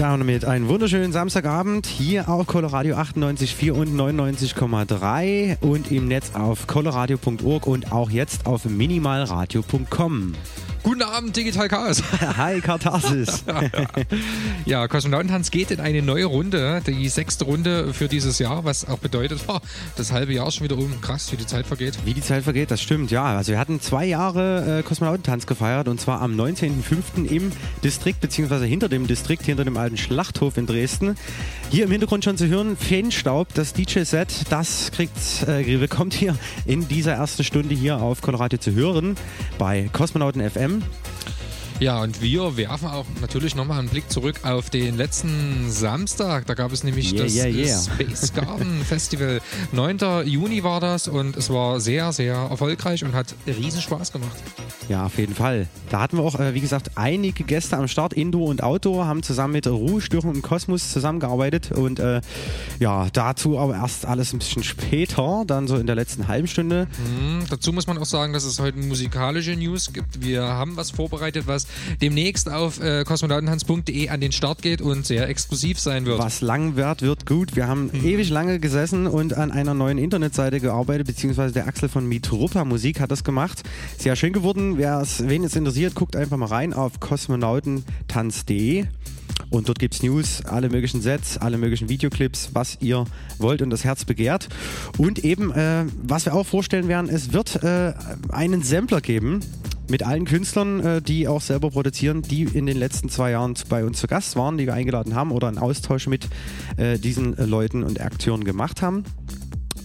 [0.00, 7.66] Damit einen wunderschönen Samstagabend hier auf Coloradio 98,4 und 99,3 und im Netz auf coloradio.org
[7.66, 10.32] und auch jetzt auf minimalradio.com.
[11.00, 12.02] Guten Abend, Digital Chaos.
[12.36, 13.42] Hi, Katharsis.
[14.66, 18.98] ja, Kosmonautentanz geht in eine neue Runde, die sechste Runde für dieses Jahr, was auch
[18.98, 19.60] bedeutet, oh,
[19.96, 21.00] das halbe Jahr schon wieder um.
[21.00, 21.96] Krass, wie die Zeit vergeht.
[22.04, 23.24] Wie die Zeit vergeht, das stimmt, ja.
[23.24, 27.24] Also wir hatten zwei Jahre äh, Kosmonautentanz gefeiert und zwar am 19.05.
[27.30, 27.50] im
[27.82, 31.16] Distrikt, beziehungsweise hinter dem Distrikt, hinter dem alten Schlachthof in Dresden.
[31.70, 35.16] Hier im Hintergrund schon zu hören, Feenstaub, das DJ-Set, das kriegt,
[35.48, 39.16] äh, bekommt hier in dieser ersten Stunde hier auf Colorado zu hören
[39.56, 40.82] bei Kosmonauten FM.
[41.80, 46.44] Ja, und wir werfen auch natürlich nochmal einen Blick zurück auf den letzten Samstag.
[46.44, 47.80] Da gab es nämlich yeah, das yeah, yeah.
[47.80, 49.40] Space Garden Festival.
[49.72, 50.26] 9.
[50.26, 54.36] Juni war das und es war sehr, sehr erfolgreich und hat riesen Spaß gemacht.
[54.90, 55.68] Ja, auf jeden Fall.
[55.88, 59.22] Da hatten wir auch, äh, wie gesagt, einige Gäste am Start, Indoor und Outdoor, haben
[59.22, 62.20] zusammen mit Ruhestörung im Kosmos zusammengearbeitet und äh,
[62.78, 66.88] ja, dazu aber erst alles ein bisschen später, dann so in der letzten halben Stunde.
[66.98, 70.22] Mhm, dazu muss man auch sagen, dass es heute musikalische News gibt.
[70.22, 71.69] Wir haben was vorbereitet, was
[72.00, 76.18] demnächst auf äh, kosmonautenhans.de an den Start geht und sehr exklusiv sein wird.
[76.18, 77.56] Was lang wird, wird gut.
[77.56, 78.04] Wir haben mhm.
[78.04, 83.00] ewig lange gesessen und an einer neuen Internetseite gearbeitet, beziehungsweise der Axel von Mitrupa Musik
[83.00, 83.62] hat das gemacht.
[83.98, 84.78] Sehr schön geworden.
[84.78, 88.86] wen es interessiert, guckt einfach mal rein auf kosmonautentanz.de.
[89.48, 93.04] Und dort gibt es News, alle möglichen Sets, alle möglichen Videoclips, was ihr
[93.38, 94.48] wollt und das Herz begehrt.
[94.96, 97.94] Und eben, äh, was wir auch vorstellen werden, es wird äh,
[98.30, 99.40] einen Sampler geben
[99.90, 103.84] mit allen Künstlern, äh, die auch selber produzieren, die in den letzten zwei Jahren bei
[103.84, 106.28] uns zu Gast waren, die wir eingeladen haben oder einen Austausch mit
[106.76, 109.04] äh, diesen äh, Leuten und Akteuren gemacht haben.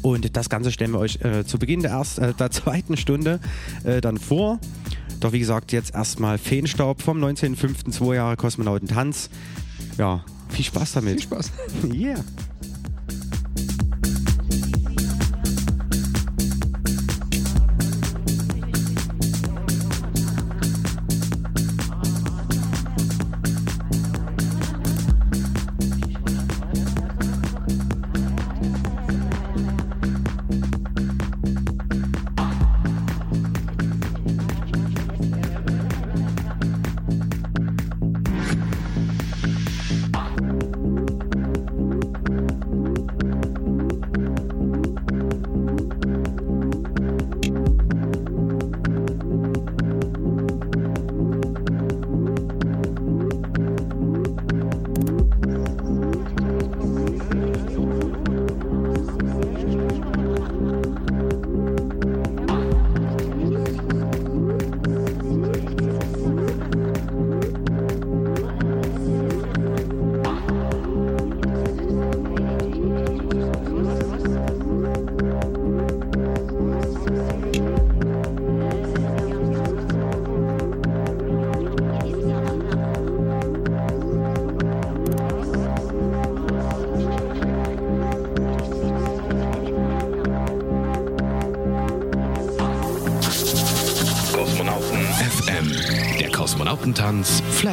[0.02, 3.40] Und das Ganze stellen wir euch äh, zu Beginn der, erst, äh, der zweiten Stunde
[3.84, 4.60] äh, dann vor.
[5.20, 7.92] Doch wie gesagt, jetzt erstmal Feenstaub vom 19.05.
[7.92, 9.30] zwei Jahre Kosmonautentanz.
[9.98, 11.16] Ja, viel Spaß damit.
[11.16, 11.52] Viel Spaß.
[11.94, 12.24] yeah.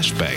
[0.02, 0.31] Flashback.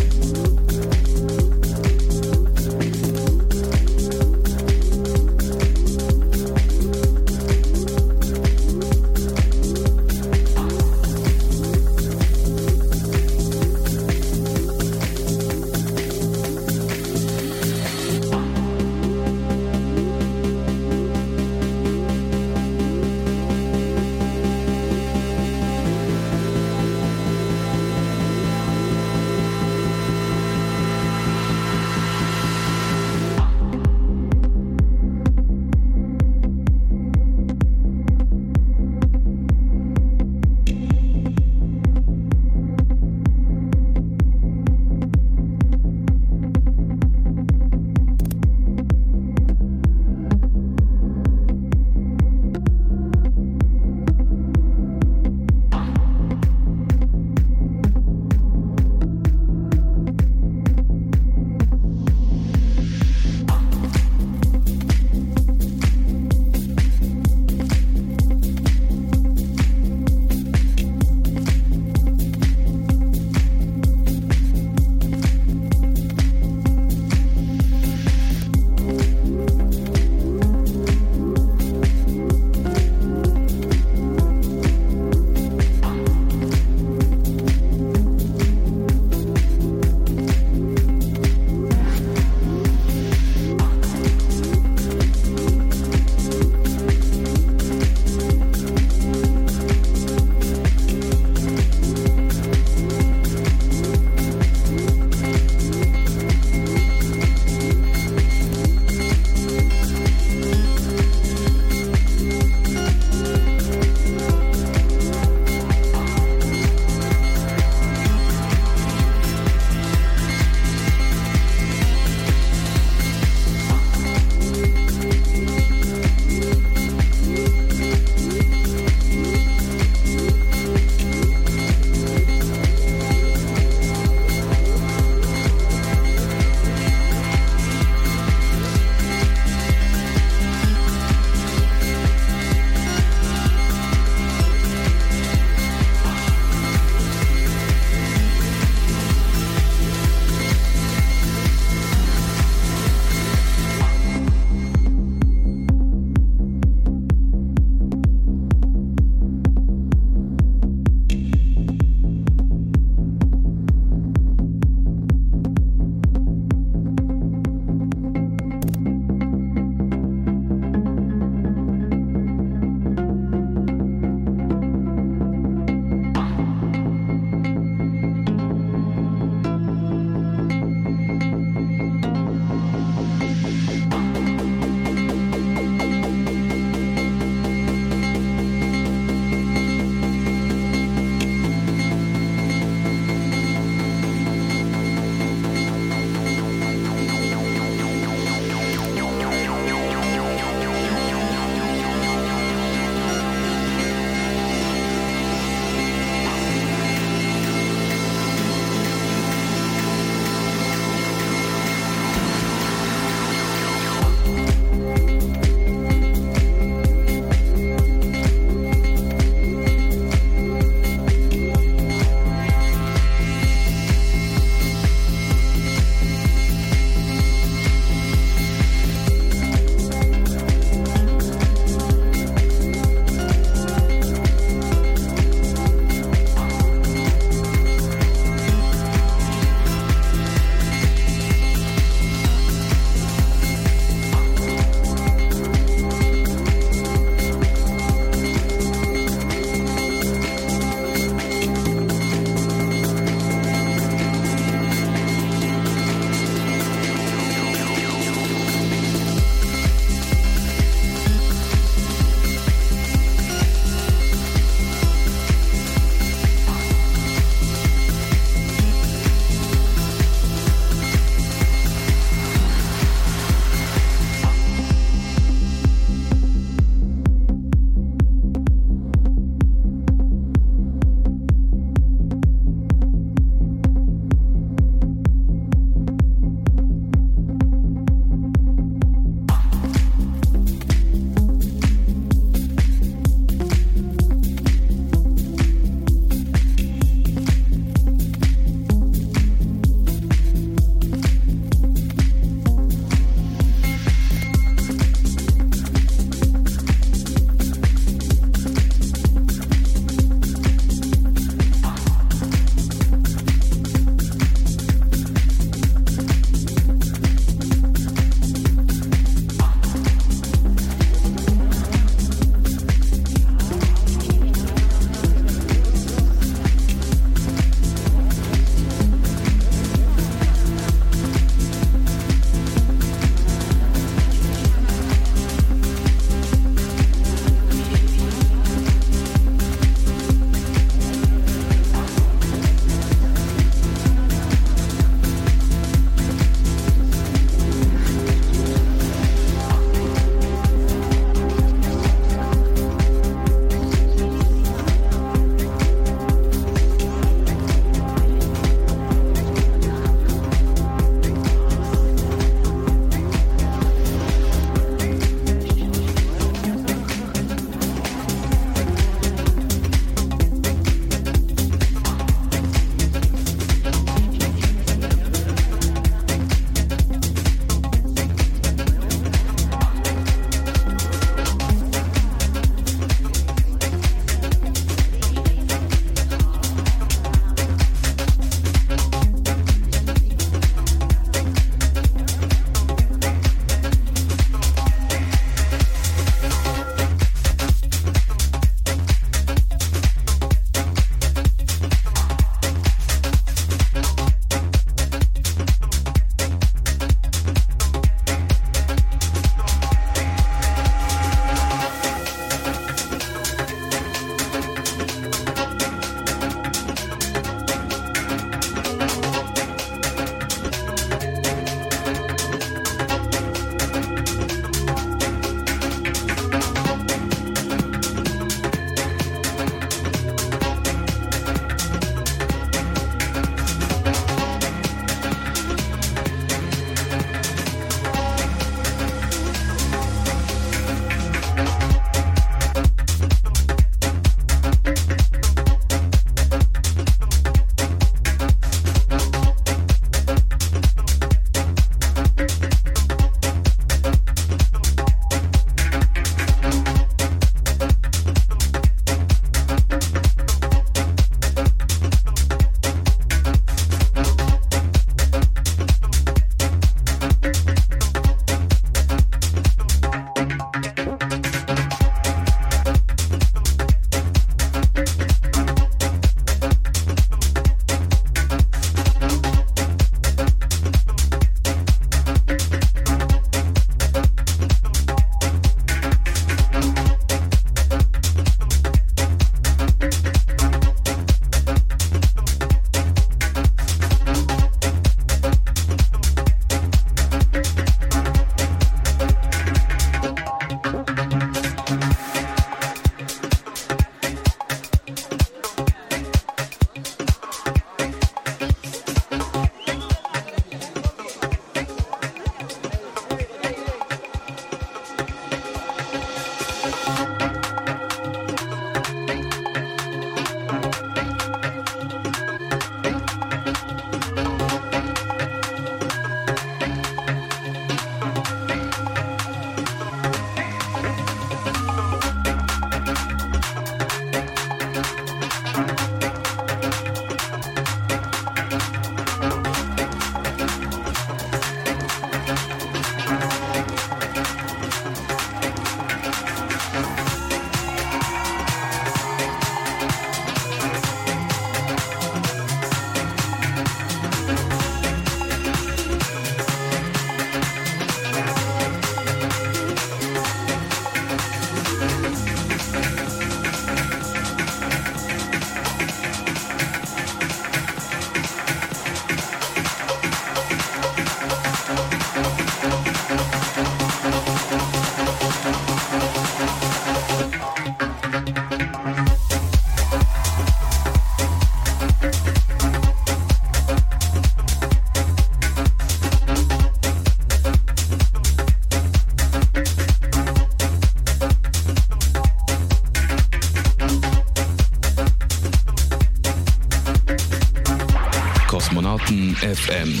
[599.66, 600.00] FM.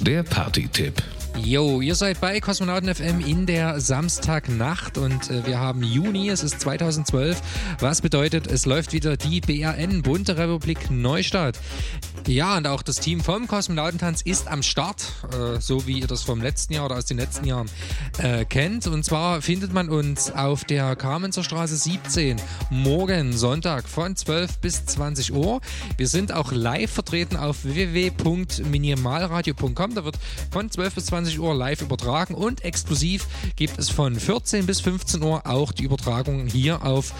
[0.00, 1.02] Der Party-Tipp.
[1.38, 6.42] Jo, ihr seid bei Kosmonauten FM in der Samstagnacht und äh, wir haben Juni, es
[6.42, 7.40] ist 2012,
[7.80, 11.58] was bedeutet, es läuft wieder die BRN, Bunte Republik Neustadt.
[12.26, 15.02] Ja, und auch das Team vom Kosmonautentanz ist am Start,
[15.32, 17.68] äh, so wie ihr das vom letzten Jahr oder aus den letzten Jahren
[18.18, 18.86] äh, kennt.
[18.86, 22.36] Und zwar findet man uns auf der Kamenzer Straße 17
[22.70, 25.60] morgen Sonntag von 12 bis 20 Uhr.
[25.96, 29.94] Wir sind auch live vertreten auf www.minimalradio.com.
[29.94, 30.18] Da wird
[30.50, 33.26] von 12 bis 20 Uhr live übertragen und exklusiv
[33.56, 37.12] gibt es von 14 bis 15 Uhr auch die Übertragung hier auf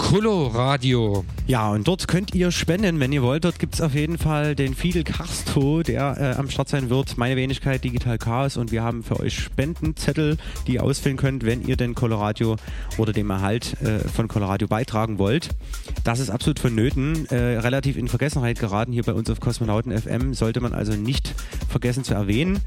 [0.00, 1.24] Coloradio.
[1.46, 3.44] Ja, und dort könnt ihr spenden, wenn ihr wollt.
[3.44, 7.16] Dort gibt es auf jeden Fall den Fidel Castro, der äh, am Start sein wird.
[7.18, 8.56] Meine Wenigkeit Digital Chaos.
[8.56, 12.56] Und wir haben für euch Spendenzettel, die ihr ausfüllen könnt, wenn ihr den Coloradio
[12.98, 15.50] oder dem Erhalt äh, von Coloradio beitragen wollt.
[16.02, 17.26] Das ist absolut vonnöten.
[17.26, 20.34] Äh, relativ in Vergessenheit geraten hier bei uns auf Kosmonauten FM.
[20.34, 21.34] Sollte man also nicht
[21.68, 22.60] vergessen zu erwähnen.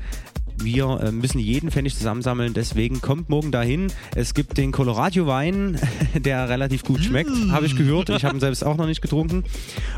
[0.57, 3.87] Wir äh, müssen jeden Pfennig zusammensammeln, deswegen kommt morgen dahin.
[4.15, 5.79] Es gibt den Colorado Wein,
[6.15, 7.51] der relativ gut schmeckt, mm.
[7.51, 8.09] habe ich gehört.
[8.09, 9.43] Ich habe ihn selbst auch noch nicht getrunken.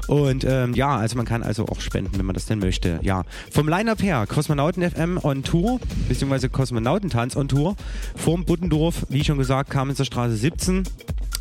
[0.07, 2.99] Und ähm, ja, also man kann also auch spenden, wenn man das denn möchte.
[3.01, 7.75] Ja, vom Line-Up her, Kosmonauten FM on Tour, beziehungsweise Kosmonautentanz on Tour,
[8.15, 10.83] vorm Buttendorf, wie schon gesagt, Kamenzer Straße 17.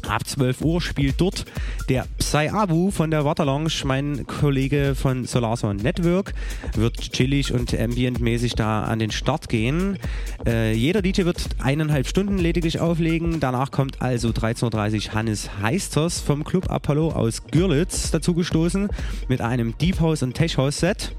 [0.09, 1.45] Ab 12 Uhr spielt dort
[1.89, 6.35] der Psy Abu von der Waterlounge, mein Kollege von Solarson Network,
[6.75, 9.99] wird chillig und ambientmäßig da an den Start gehen.
[10.47, 13.41] Äh, jeder DJ wird eineinhalb Stunden lediglich auflegen.
[13.41, 18.89] Danach kommt also 13.30 Uhr Hannes Heisters vom Club Apollo aus Görlitz dazugestoßen
[19.29, 21.15] mit einem Deep House und Tech House Set.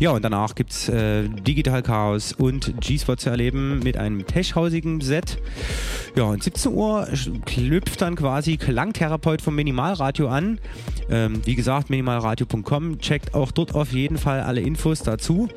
[0.00, 5.00] Ja, und danach gibt es äh, Digital Chaos und G-Spot zu erleben mit einem techhausigen
[5.00, 5.38] Set.
[6.14, 7.08] Ja, und 17 Uhr
[7.46, 10.60] knüpft dann quasi Klangtherapeut vom Minimalradio an.
[11.10, 13.00] Ähm, wie gesagt, minimalradio.com.
[13.00, 15.48] Checkt auch dort auf jeden Fall alle Infos dazu.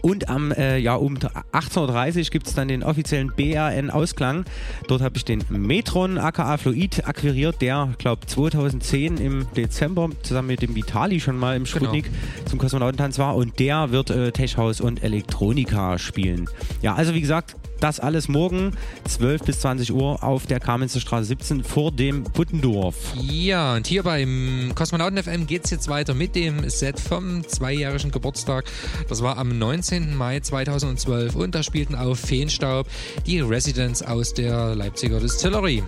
[0.00, 4.44] Und am, äh, ja, um 18.30 Uhr gibt es dann den offiziellen BRN-Ausklang.
[4.86, 10.62] Dort habe ich den Metron aka Fluid akquiriert, der, glaube 2010 im Dezember zusammen mit
[10.62, 11.76] dem Vitali schon mal im genau.
[11.76, 12.48] Sputnik genau.
[12.48, 13.34] zum Kosmonautentanz war.
[13.34, 16.48] Und der wird äh, Tech House und Elektronika spielen.
[16.80, 18.72] Ja, also wie gesagt, das alles morgen
[19.08, 22.96] 12 bis 20 Uhr auf der Kamenzer Straße 17 vor dem Buttendorf.
[23.20, 28.10] Ja, und hier beim Kosmonauten FM geht es jetzt weiter mit dem Set vom zweijährigen
[28.10, 28.64] Geburtstag.
[29.08, 30.16] Das war am 19.
[30.16, 32.86] Mai 2012 und da spielten auf Feenstaub
[33.26, 35.82] die Residents aus der Leipziger Distillery.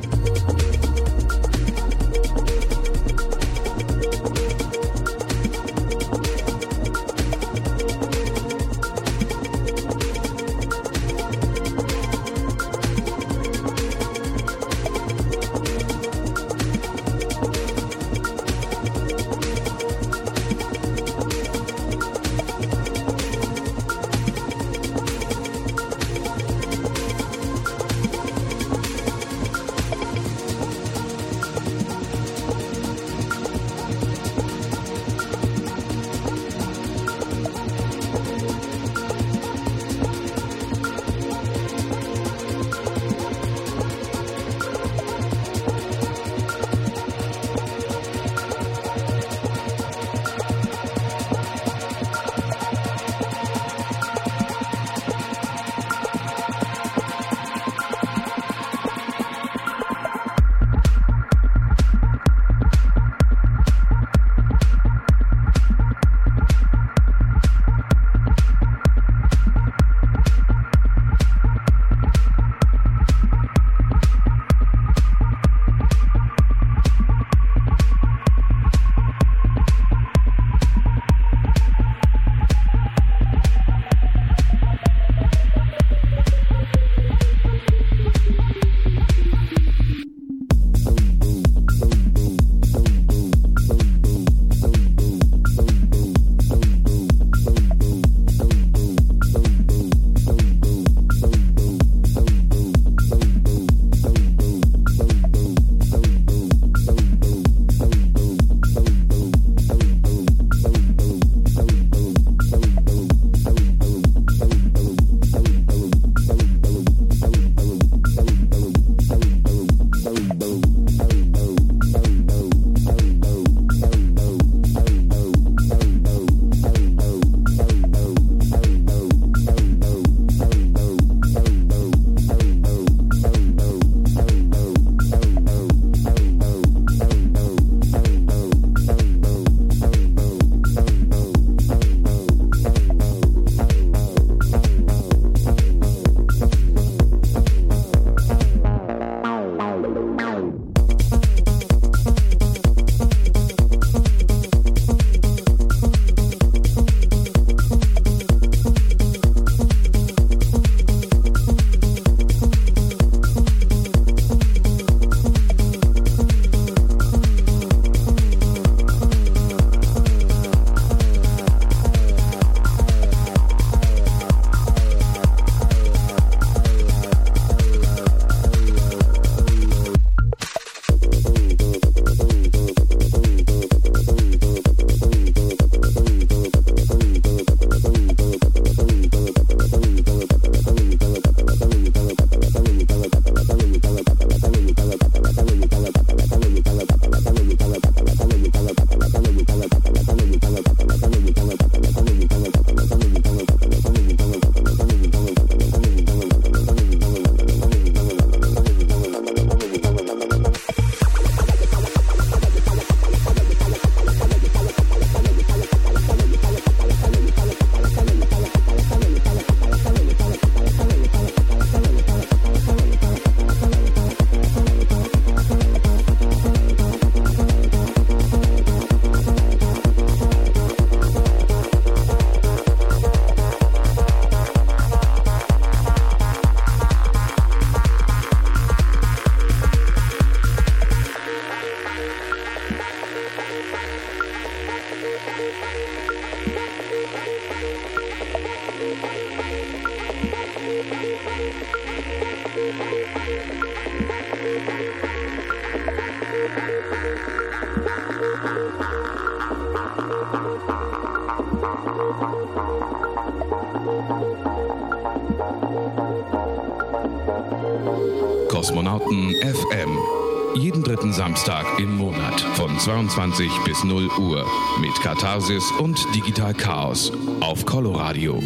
[271.40, 274.44] Samstag im Monat von 22 bis 0 Uhr
[274.79, 278.42] mit Katharsis und Digital Chaos auf Coloradio.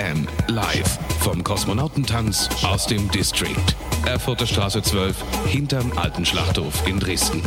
[0.00, 3.76] FM live vom Kosmonautentanz aus dem District.
[4.06, 5.14] Erfurter Straße 12
[5.46, 7.42] hinterm alten Schlachthof in Dresden.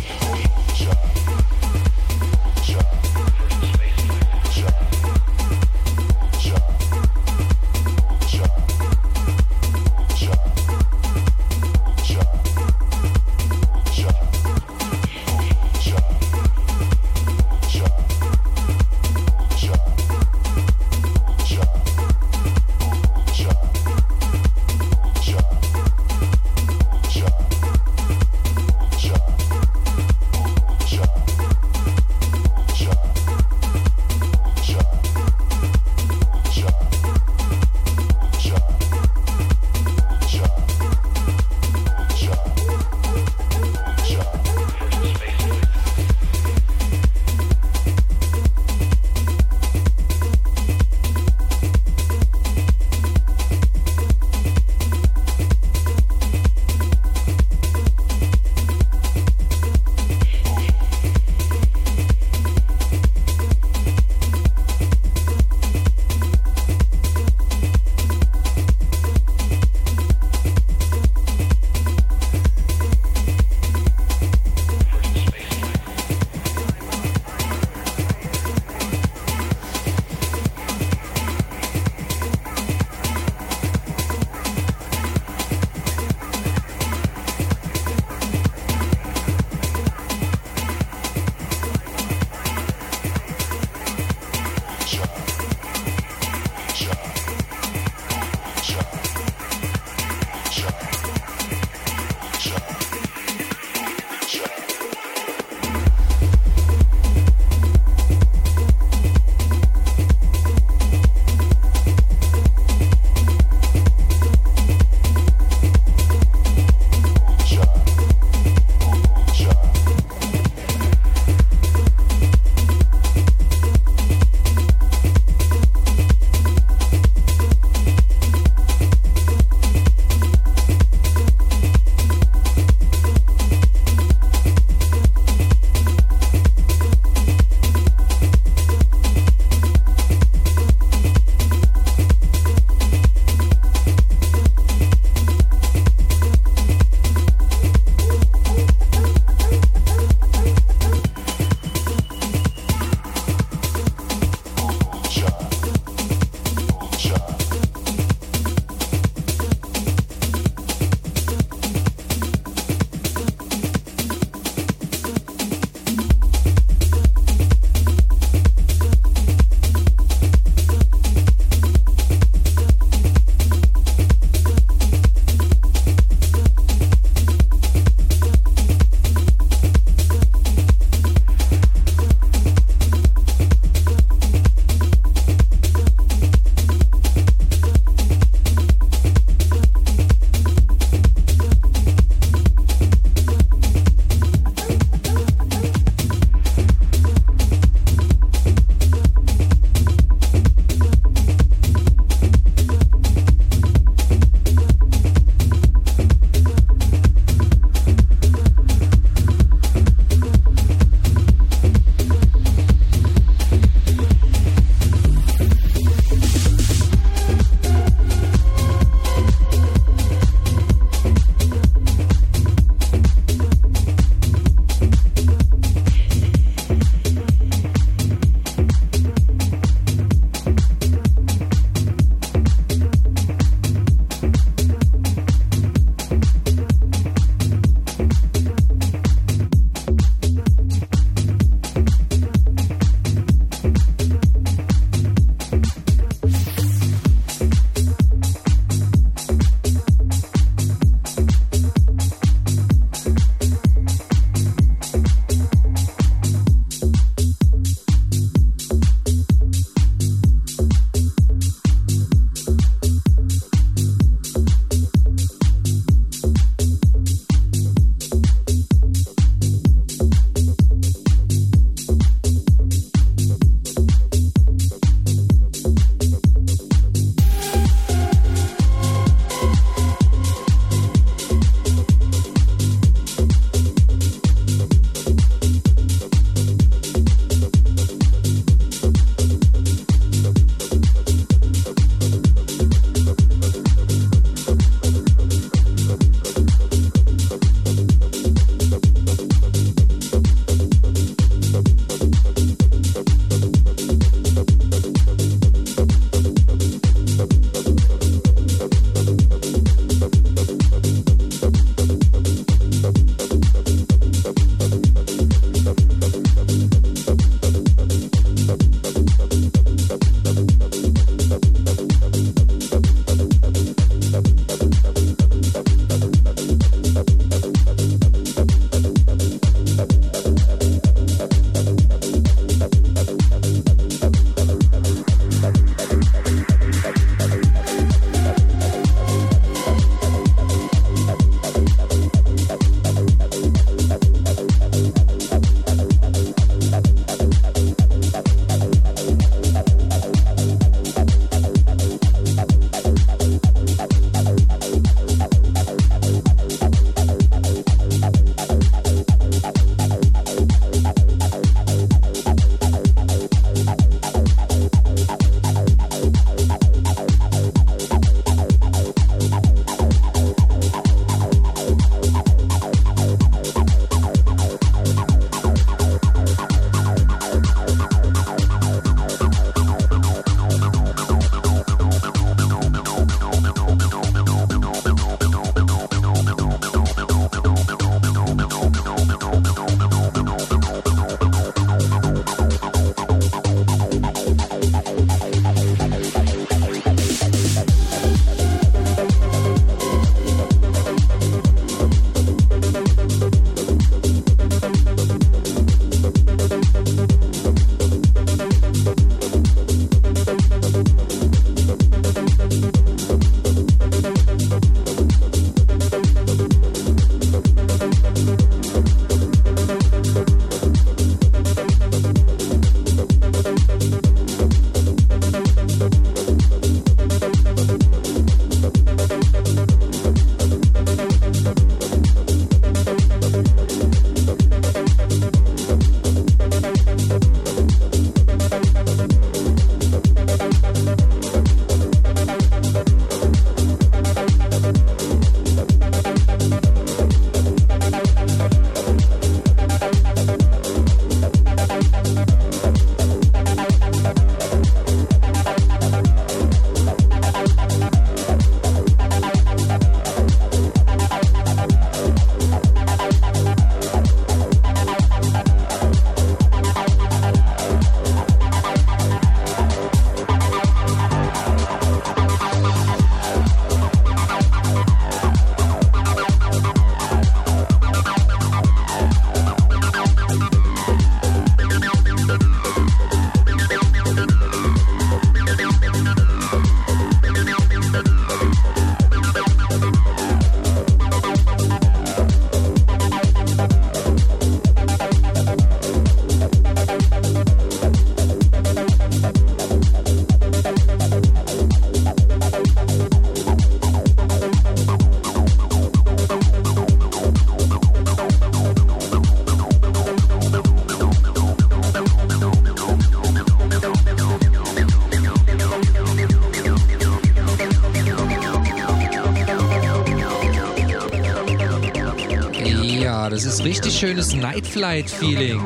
[523.64, 525.62] Richtig schönes Nightflight-Feeling.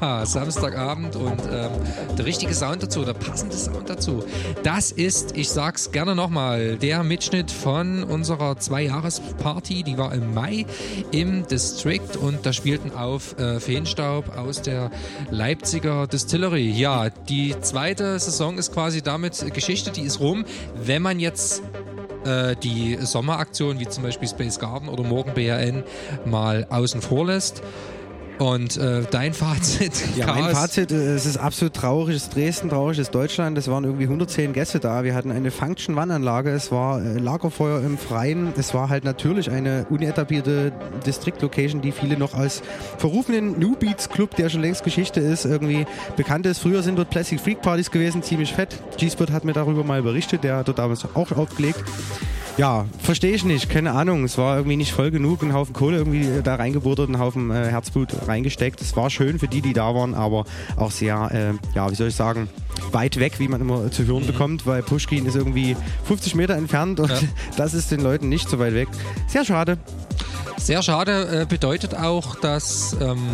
[0.24, 1.70] Samstagabend und ähm,
[2.16, 4.24] der richtige Sound dazu, der passende Sound dazu.
[4.62, 9.82] Das ist, ich sag's gerne nochmal, der Mitschnitt von unserer Zwei-Jahres-Party.
[9.82, 10.66] Die war im Mai
[11.10, 14.90] im District und da spielten auf äh, Feenstaub aus der
[15.30, 16.70] Leipziger Distillery.
[16.70, 20.44] Ja, die zweite Saison ist quasi damit Geschichte, die ist rum.
[20.84, 21.62] Wenn man jetzt
[22.24, 25.84] äh, die Sommeraktionen wie zum Beispiel Space Garden oder Morgen BRN
[26.24, 27.62] mal außen vor lässt.
[28.38, 29.92] Und äh, dein Fazit?
[30.16, 30.40] Ja, Chaos.
[30.40, 33.56] mein Fazit, äh, es ist absolut traurig, es ist Dresden, traurig ist Deutschland.
[33.56, 35.04] Es waren irgendwie 110 Gäste da.
[35.04, 38.52] Wir hatten eine Function-Wannanlage, es war äh, Lagerfeuer im Freien.
[38.56, 40.72] Es war halt natürlich eine unetablierte
[41.06, 42.62] District-Location, die viele noch als
[42.98, 46.58] verrufenen New Beats Club, der schon längst Geschichte ist, irgendwie bekannt ist.
[46.58, 48.76] Früher sind dort Plastic Freak Partys gewesen, ziemlich fett.
[48.98, 51.82] G-Spot hat mir darüber mal berichtet, der hat dort damals auch aufgelegt.
[52.62, 54.22] Ja, verstehe ich nicht, keine Ahnung.
[54.22, 57.66] Es war irgendwie nicht voll genug, ein Haufen Kohle irgendwie da reingebuttert, ein Haufen äh,
[57.66, 58.80] Herzblut reingesteckt.
[58.80, 60.44] Es war schön für die, die da waren, aber
[60.76, 62.48] auch sehr, äh, ja, wie soll ich sagen,
[62.92, 64.28] weit weg, wie man immer zu hören mhm.
[64.28, 67.18] bekommt, weil Pushkin ist irgendwie 50 Meter entfernt und ja.
[67.56, 68.88] das ist den Leuten nicht so weit weg.
[69.26, 69.78] Sehr schade.
[70.56, 73.26] Sehr schade äh, bedeutet auch, dass ähm,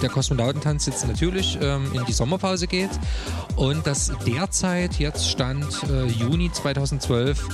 [0.00, 2.88] der Kosmonautentanz jetzt natürlich ähm, in die Sommerpause geht
[3.56, 7.46] und dass derzeit jetzt Stand äh, Juni 2012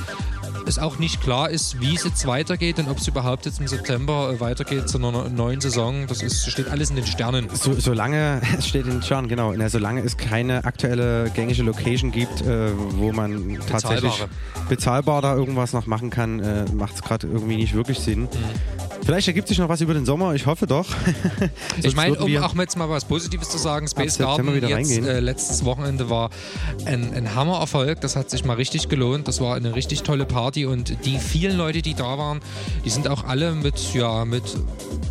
[0.67, 3.69] es auch nicht klar ist, wie es jetzt weitergeht und ob es überhaupt jetzt im
[3.69, 6.07] September äh, weitergeht zu einer neuen Saison.
[6.07, 7.49] Das ist, steht alles in den Sternen.
[7.53, 9.53] So, solange, es steht in den Sternen, genau.
[9.53, 14.25] Na, solange es keine aktuelle gängige Location gibt, äh, wo man tatsächlich
[14.69, 18.23] bezahlbar da irgendwas noch machen kann, äh, macht es gerade irgendwie nicht wirklich Sinn.
[18.23, 18.94] Mhm.
[19.03, 20.87] Vielleicht ergibt sich noch was über den Sommer, ich hoffe doch.
[21.83, 25.65] ich meine, um auch jetzt mal was Positives zu sagen, Space Garden jetzt, äh, letztes
[25.65, 26.31] Wochenende war
[26.87, 30.67] ein, ein Hammererfolg, das hat sich mal richtig gelohnt, das war eine richtig tolle Party
[30.67, 32.41] und die vielen Leute, die da waren,
[32.85, 34.43] die sind auch alle mit, ja, mit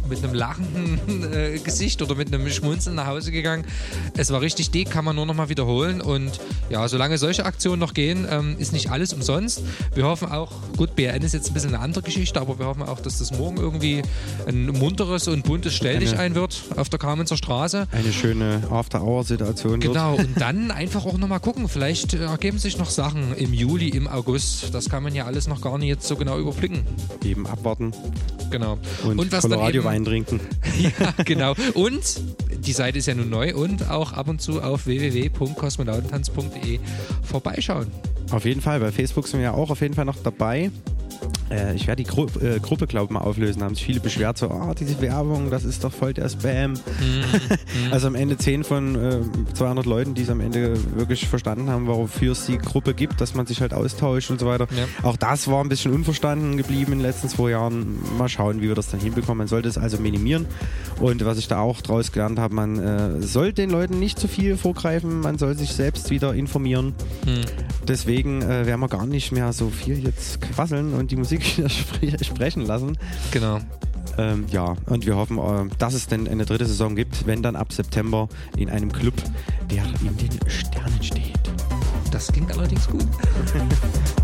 [0.10, 3.66] mit einem lachenden äh, Gesicht oder mit einem Schmunzeln nach Hause gegangen.
[4.16, 6.02] Es war richtig dick, kann man nur noch mal wiederholen.
[6.02, 9.64] Und ja, solange solche Aktionen noch gehen, ähm, ist nicht alles umsonst.
[9.96, 12.84] Wir hoffen auch, gut, BRN ist jetzt ein bisschen eine andere Geschichte, aber wir hoffen
[12.84, 13.73] auch, dass das morgen irgendwie
[14.48, 17.88] ein munteres und buntes Stelldichein wird auf der Kamenzer Straße.
[17.92, 19.80] Eine schöne After-Hour-Situation.
[19.80, 21.68] Genau, und dann einfach auch noch mal gucken.
[21.68, 24.74] Vielleicht ergeben sich noch Sachen im Juli, im August.
[24.74, 26.84] Das kann man ja alles noch gar nicht jetzt so genau überblicken.
[27.24, 27.94] Eben abwarten.
[28.50, 28.78] Genau.
[29.04, 30.40] Und, und was Colorado dann eben, Wein trinken.
[30.80, 31.56] ja, genau.
[31.74, 32.22] Und
[32.66, 36.80] die Seite ist ja nun neu und auch ab und zu auf www.kosmonautentanz.de
[37.24, 37.88] vorbeischauen.
[38.32, 40.72] Auf jeden Fall, bei Facebook sind wir ja auch auf jeden Fall noch dabei.
[41.50, 43.60] Äh, ich werde die Gru äh, Gruppe, glaube ich, mal auflösen.
[43.60, 46.74] Da haben sich viele beschwert, so, oh, diese Werbung, das ist doch voll der Spam.
[46.74, 47.24] Mhm.
[47.92, 49.20] also am Ende 10 von äh,
[49.54, 53.36] 200 Leuten, die es am Ende wirklich verstanden haben, wofür es die Gruppe gibt, dass
[53.36, 54.68] man sich halt austauscht und so weiter.
[54.76, 54.86] Ja.
[55.08, 58.00] Auch das war ein bisschen unverstanden geblieben in den letzten zwei Jahren.
[58.18, 59.40] Mal schauen, wie wir das dann hinbekommen.
[59.40, 60.46] Man sollte es also minimieren.
[61.00, 64.28] Und was ich da auch draus gelernt habe, man äh, soll den Leuten nicht zu
[64.28, 66.94] viel vorgreifen, man soll sich selbst wieder informieren.
[67.26, 67.42] Mhm.
[67.88, 72.66] Deswegen äh, werden wir gar nicht mehr so viel jetzt quasseln und die Musik sprechen
[72.66, 72.98] lassen.
[73.32, 73.60] Genau.
[74.18, 77.56] Ähm, ja, und wir hoffen, äh, dass es denn eine dritte Saison gibt, wenn dann
[77.56, 79.16] ab September in einem Club,
[79.72, 81.34] der in den Sternen steht.
[82.12, 83.08] Das klingt allerdings gut.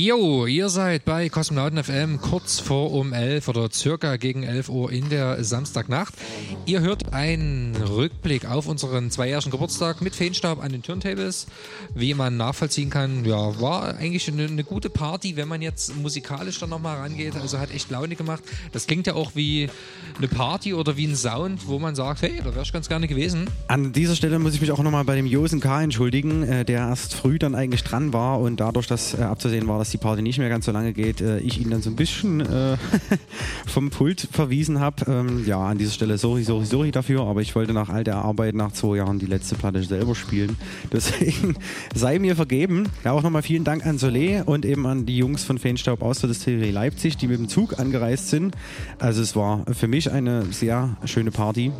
[0.00, 4.92] Jo, ihr seid bei Kosmonauten FM kurz vor um 11 oder circa gegen 11 Uhr
[4.92, 6.14] in der Samstagnacht.
[6.66, 11.48] Ihr hört einen Rückblick auf unseren zweijährigen Geburtstag mit Feenstaub an den Turntables.
[11.96, 16.60] Wie man nachvollziehen kann, ja, war eigentlich eine, eine gute Party, wenn man jetzt musikalisch
[16.60, 17.34] dann nochmal rangeht.
[17.34, 18.44] Also hat echt Laune gemacht.
[18.70, 19.68] Das klingt ja auch wie
[20.18, 23.06] eine Party oder wie ein Sound, wo man sagt, hey, da wäre ich ganz gerne
[23.06, 23.48] gewesen.
[23.68, 25.82] An dieser Stelle muss ich mich auch nochmal bei dem Josen K.
[25.82, 29.78] entschuldigen, äh, der erst früh dann eigentlich dran war und dadurch, dass äh, abzusehen war,
[29.78, 31.96] dass die Party nicht mehr ganz so lange geht, äh, ich ihn dann so ein
[31.96, 32.76] bisschen äh,
[33.68, 35.10] vom Pult verwiesen habe.
[35.10, 38.16] Ähm, ja, an dieser Stelle sorry, sorry, sorry dafür, aber ich wollte nach all der
[38.16, 40.56] Arbeit nach zwei Jahren die letzte Platte selber spielen.
[40.92, 41.56] Deswegen
[41.94, 42.88] sei mir vergeben.
[43.04, 46.20] Ja, auch nochmal vielen Dank an Soleil und eben an die Jungs von Feenstaub aus
[46.20, 48.54] der Distillerie Leipzig, die mit dem Zug angereist sind.
[48.98, 51.72] Also es war für mich eine sehr schöne Party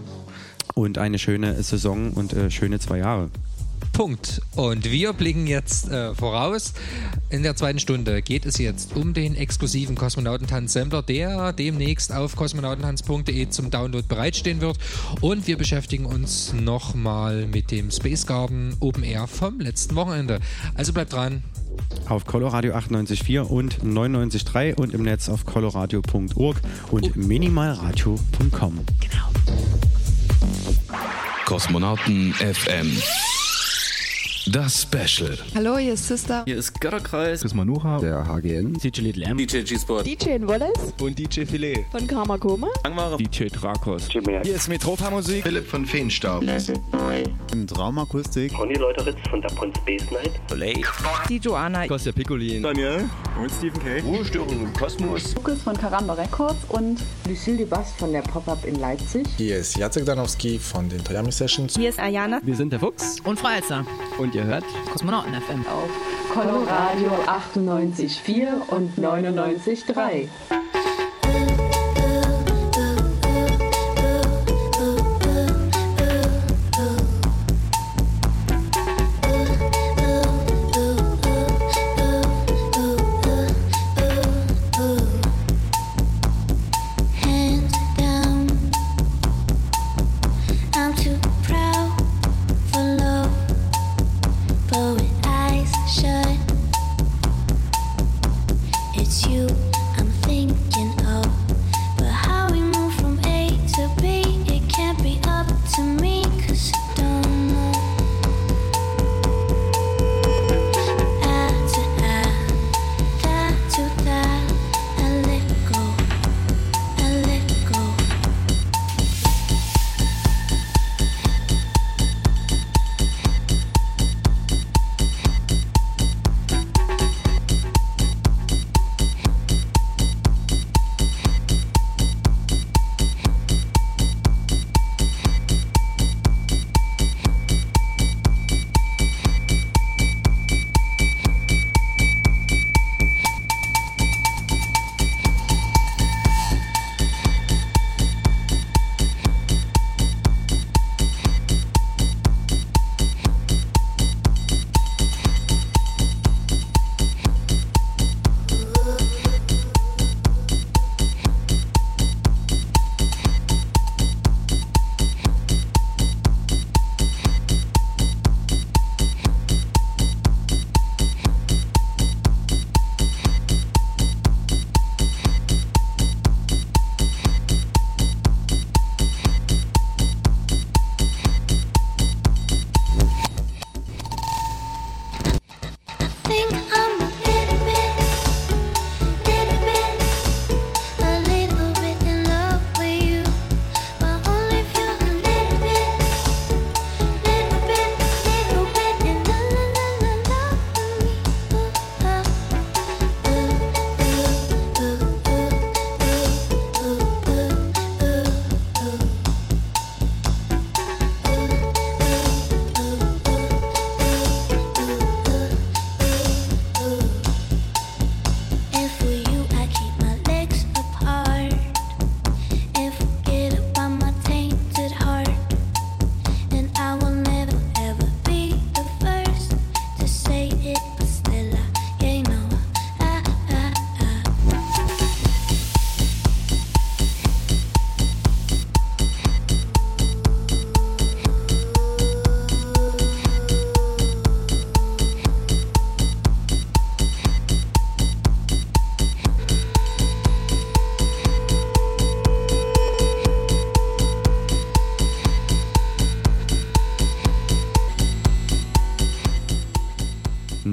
[0.74, 3.30] und eine schöne Saison und äh, schöne zwei Jahre.
[3.98, 4.40] Punkt.
[4.54, 6.72] Und wir blicken jetzt äh, voraus.
[7.30, 13.48] In der zweiten Stunde geht es jetzt um den exklusiven Kosmonautentanz-Sampler, der demnächst auf kosmonautentanz.de
[13.48, 14.78] zum Download bereitstehen wird.
[15.20, 20.38] Und wir beschäftigen uns nochmal mit dem Space Garden Open Air vom letzten Wochenende.
[20.76, 21.42] Also bleibt dran.
[22.08, 26.60] Auf Coloradio 98.4 und 99.3 und im Netz auf coloradio.org
[26.92, 27.10] und oh.
[27.16, 28.78] minimalradio.com.
[29.00, 29.28] Genau.
[31.46, 32.96] Kosmonauten FM.
[34.52, 35.36] Das Special.
[35.54, 36.42] Hallo, hier ist Sister.
[36.46, 37.42] Hier ist Götterkreis.
[37.42, 37.98] Chris Manucha.
[37.98, 38.72] Der HGN.
[38.72, 39.36] DJ Little M.
[39.36, 40.06] DJ G-Sport.
[40.06, 40.94] DJ Wallace.
[41.00, 41.84] Und DJ Filet.
[41.90, 42.68] Von Karma Koma.
[42.82, 43.18] Angmare.
[43.18, 44.08] DJ Drakos.
[44.08, 45.42] Hier ist Metropa Musik.
[45.42, 46.42] Philipp von Feenstaub.
[47.52, 48.54] Im Traumakustik.
[48.54, 50.32] Conny Leuteritz von Dapon Space Night.
[50.50, 50.82] Olay.
[51.28, 51.86] Die Joanna.
[51.86, 52.62] Kostja Piccolin.
[52.62, 53.04] Daniel.
[53.40, 54.00] Und Stephen K.
[54.00, 55.34] Ruhestörung im Kosmos.
[55.36, 59.26] Lukas von Karamba Records und Lucille Bass von der Pop-Up in Leipzig.
[59.36, 61.76] Hier ist Jacek Danowski von den Toyami Sessions.
[61.76, 62.40] Hier ist Ayana.
[62.42, 63.20] Wir sind der Fuchs.
[63.20, 63.86] Und Frau Elster.
[64.18, 65.32] Und ihr hört Kosmonauten.
[65.34, 65.64] FM.
[65.66, 65.88] Auf
[66.34, 70.26] Coloradio 98,4 und 99,3.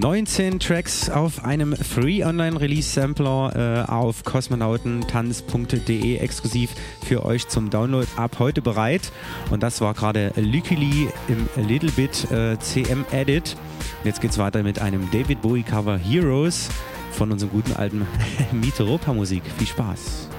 [0.06, 6.70] 19 Tracks auf einem Free Online Release Sampler äh, auf kosmonautentanz.de exklusiv
[7.04, 9.12] für euch zum Download ab heute bereit.
[9.50, 13.58] Und das war gerade Lykili im Little Bit äh, CM Edit.
[14.04, 16.70] Und jetzt geht's weiter mit einem David Bowie Cover Heroes
[17.12, 18.06] von unserem guten alten
[18.52, 19.42] Miteuropa Musik.
[19.58, 20.30] Viel Spaß.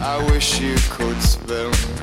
[0.00, 1.97] I wish you could swim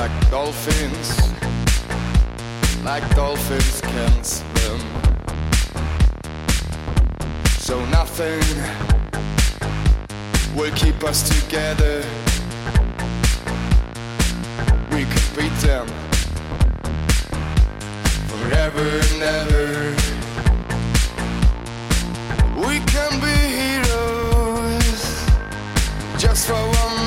[0.00, 1.20] like dolphins,
[2.82, 4.80] like dolphins can swim.
[7.58, 8.40] So nothing
[10.56, 12.02] will keep us together.
[14.90, 15.86] We could beat them
[18.30, 19.74] forever and ever.
[22.66, 25.02] We can be heroes
[26.16, 26.99] just for one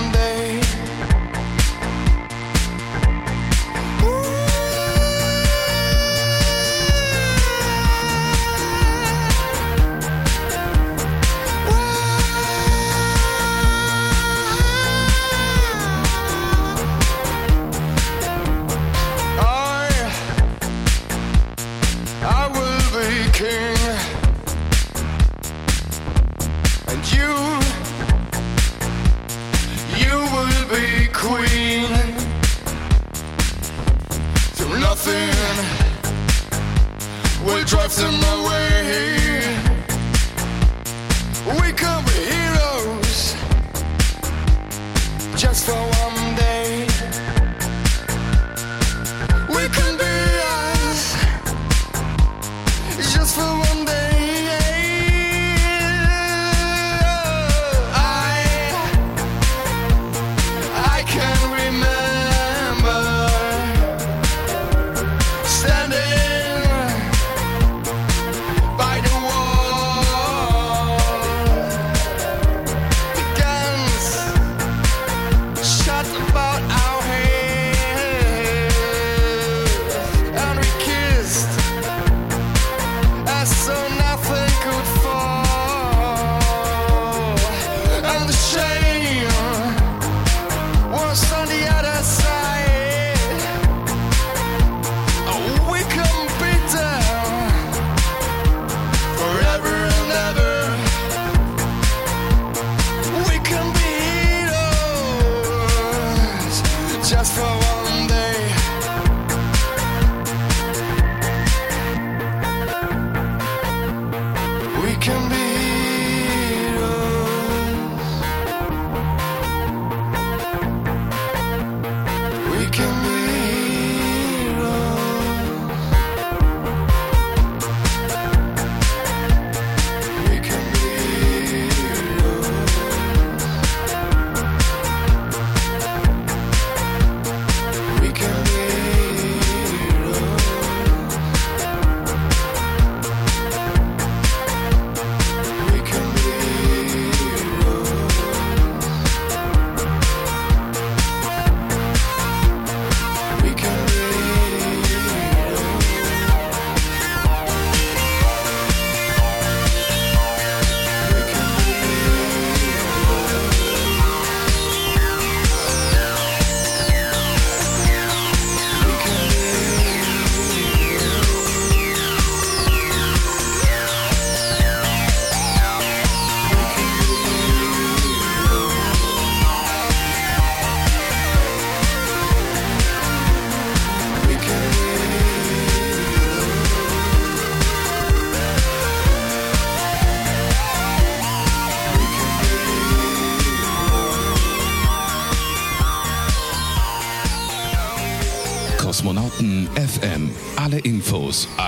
[37.83, 39.22] what's in my way.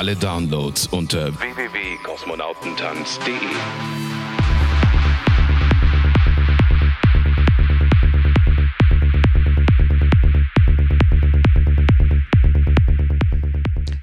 [0.06, 3.34] Alle Downloads unter www.kosmonautentanz.de.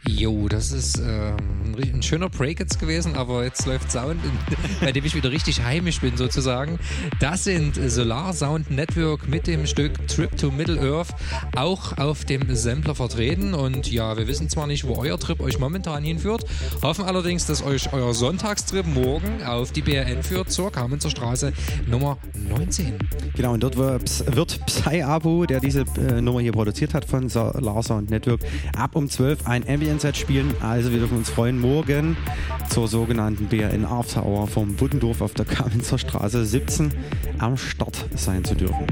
[0.09, 4.21] Jo, das ist ähm, ein, ein, schöner Break jetzt gewesen, aber jetzt läuft Sound,
[4.81, 6.79] bei dem ich wieder richtig heimisch bin sozusagen.
[7.21, 11.15] Das sind Solar Sound Network mit dem Stück Trip to Middle Earth
[11.57, 13.55] auch auf dem Sampler vertreten.
[13.55, 16.45] Und ja, wir wissen zwar nicht, wo euer Trip euch momentan hinführt,
[16.83, 21.53] hoffen allerdings, dass euch euer Sonntagstrip morgen auf die BRN führt zur Kamenzer Straße
[21.87, 22.19] Nummer
[22.49, 22.99] 19.
[23.35, 27.85] Genau, und dort wird Psy Abu, der diese äh, Nummer hier produziert hat von Solar
[27.85, 28.41] Sound Network,
[28.77, 30.53] ab um 12 ein Ambient-Set spielen.
[30.61, 32.17] Also wir dürfen uns freuen, morgen
[32.69, 36.93] zur sogenannten BRN After Hour vom Buddendorf auf der Kamenzer Straße 17
[37.39, 38.87] am Start sein zu dürfen.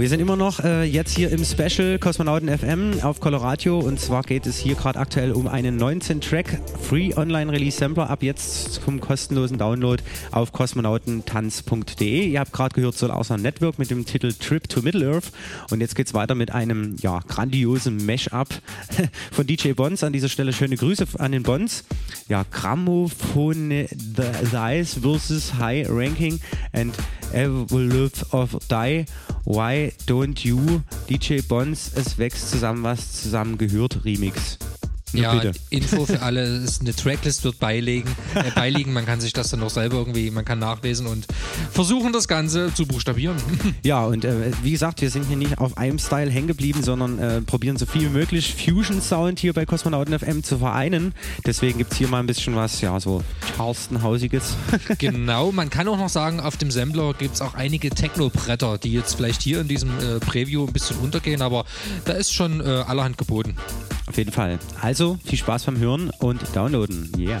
[0.00, 4.22] Wir sind immer noch äh, jetzt hier im Special Kosmonauten FM auf Coloradio und zwar
[4.22, 8.98] geht es hier gerade aktuell um einen 19-Track Free Online Release Sampler ab jetzt zum
[8.98, 9.99] kostenlosen Download
[10.30, 12.28] auf kosmonautentanz.de.
[12.28, 15.32] Ihr habt gerade gehört Soul Außer Network mit dem Titel Trip to Middle-earth
[15.70, 18.48] und jetzt geht es weiter mit einem ja, grandiosen Mash-up
[19.32, 20.04] von DJ Bonds.
[20.04, 21.84] An dieser Stelle schöne Grüße an den Bonds.
[22.28, 26.40] Ja, Grammophone The Thighs versus High Ranking
[26.72, 26.94] and
[27.32, 29.04] Evolve of Die.
[29.44, 30.80] Why Don't You?
[31.08, 34.58] DJ Bonds, es wächst zusammen, was zusammen gehört, Remix.
[35.12, 35.52] Nur ja, bitte.
[35.70, 39.60] Info für alle, ist eine Tracklist wird beilegen, äh, beiliegen, man kann sich das dann
[39.60, 41.26] noch selber irgendwie, man kann nachlesen und
[41.72, 43.36] versuchen das Ganze zu buchstabieren.
[43.82, 47.18] Ja, und äh, wie gesagt, wir sind hier nicht auf einem Style hängen geblieben, sondern
[47.18, 51.14] äh, probieren so viel wie möglich Fusion Sound hier bei Kosmonauten FM zu vereinen.
[51.46, 53.22] Deswegen gibt es hier mal ein bisschen was, ja, so
[53.56, 54.54] Charleston-hausiges.
[54.98, 58.92] genau, man kann auch noch sagen, auf dem Sampler gibt es auch einige Techno-Bretter, die
[58.92, 61.64] jetzt vielleicht hier in diesem äh, Preview ein bisschen untergehen, aber
[62.04, 63.56] da ist schon äh, allerhand geboten.
[64.06, 64.58] Auf jeden Fall.
[64.80, 67.10] Also viel Spaß beim Hören und Downloaden.
[67.16, 67.40] Yeah.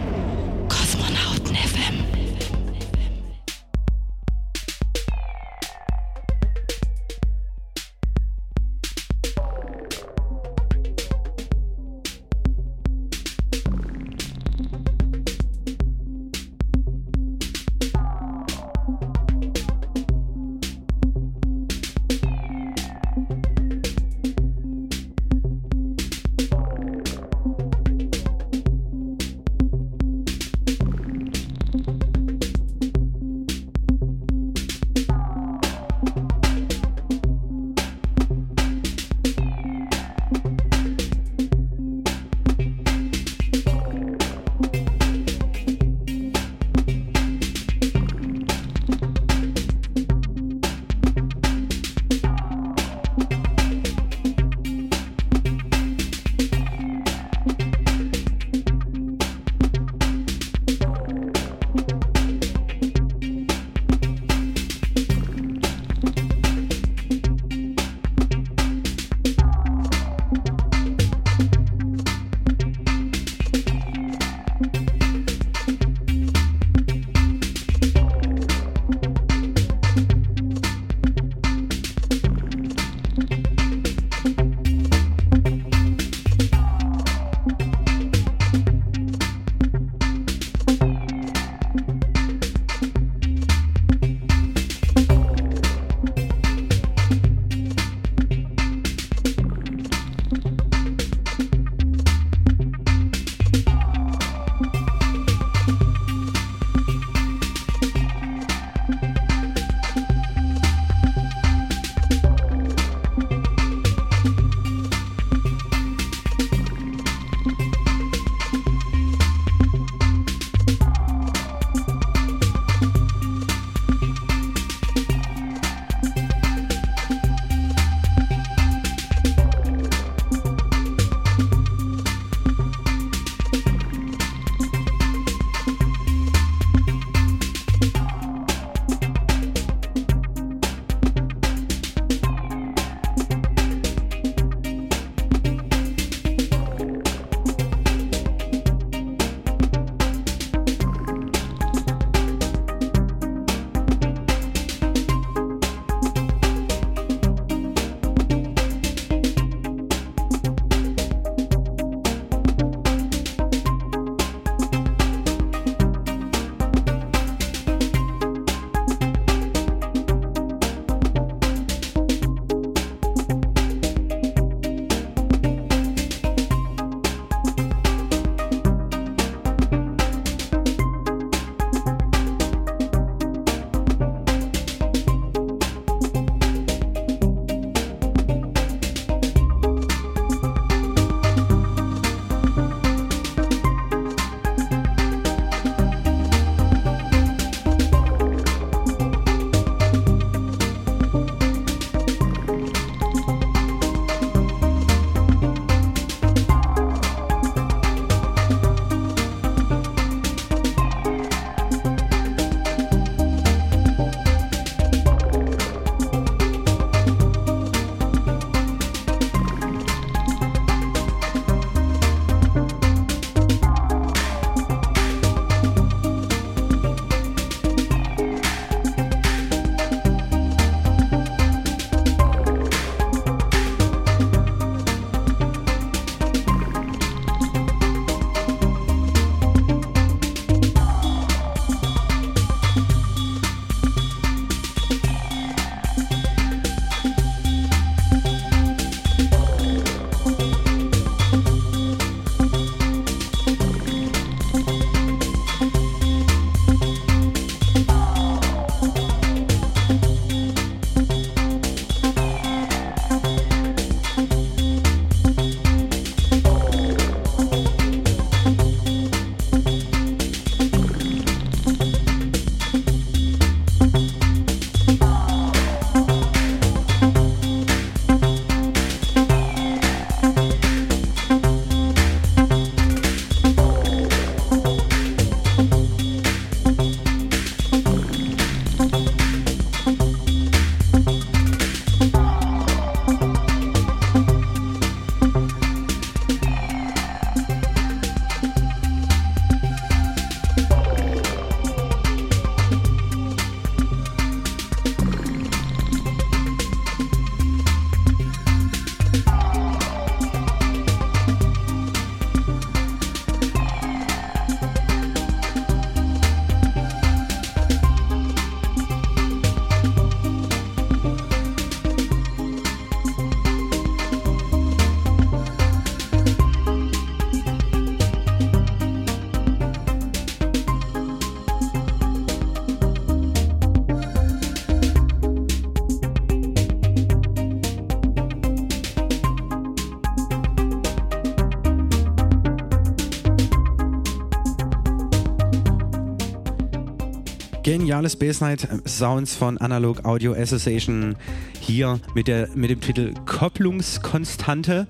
[347.91, 351.17] Geniale Space Night Sounds von Analog Audio Association
[351.59, 354.87] hier mit, der, mit dem Titel Kopplungskonstante.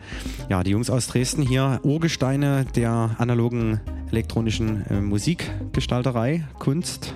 [0.52, 7.16] Ja, die Jungs aus Dresden hier, Urgesteine der analogen elektronischen äh, Musikgestalterei, Kunst.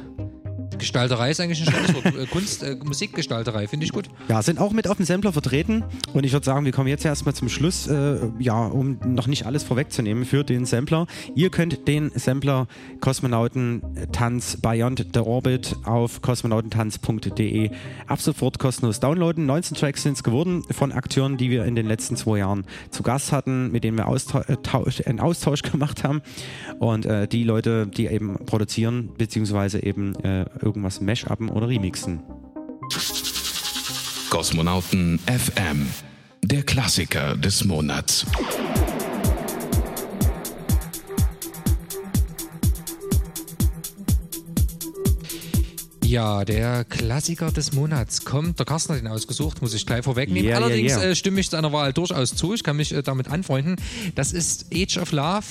[0.79, 2.15] Gestalterei ist eigentlich ein schönes Wort.
[2.15, 4.09] Äh, Kunst, äh, Musikgestalterei, finde ich gut.
[4.27, 5.83] Ja, sind auch mit auf dem Sampler vertreten.
[6.13, 9.45] Und ich würde sagen, wir kommen jetzt erstmal zum Schluss, äh, ja, um noch nicht
[9.45, 11.05] alles vorwegzunehmen für den Sampler.
[11.35, 12.67] Ihr könnt den Sampler
[13.01, 17.69] Kosmonautentanz Beyond the Orbit auf kosmonautentanz.de
[18.07, 19.45] ab sofort kostenlos downloaden.
[19.45, 23.03] 19 Tracks sind es geworden von Akteuren, die wir in den letzten zwei Jahren zu
[23.03, 26.23] Gast hatten, mit denen wir Austausch, einen Austausch gemacht haben.
[26.79, 32.23] Und äh, die Leute, die eben produzieren, beziehungsweise eben äh, irgendwas mashuppen oder remixen.
[34.35, 35.87] Kosmonauten FM,
[36.43, 38.25] der Klassiker des Monats.
[46.03, 48.59] Ja, der Klassiker des Monats kommt.
[48.59, 50.49] Der Carsten hat ihn ausgesucht, muss ich gleich vorwegnehmen.
[50.49, 51.11] Yeah, Allerdings yeah, yeah.
[51.11, 52.53] Äh, stimme ich seiner Wahl durchaus zu.
[52.53, 53.77] Ich kann mich äh, damit anfreunden.
[54.15, 55.45] Das ist Age of Love,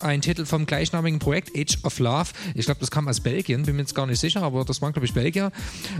[0.00, 2.30] ein Titel vom gleichnamigen Projekt Age of Love.
[2.54, 4.92] Ich glaube, das kam aus Belgien, bin mir jetzt gar nicht sicher, aber das waren,
[4.92, 5.52] glaube ich, Belgier.